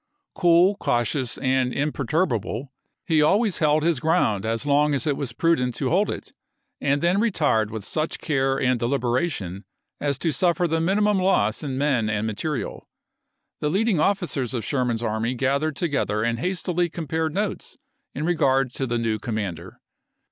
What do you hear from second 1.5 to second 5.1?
imperturbable, he always held his ground as long as